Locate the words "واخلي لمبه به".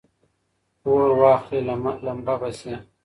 1.19-2.49